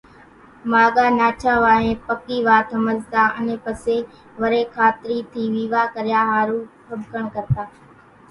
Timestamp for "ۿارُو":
6.31-6.59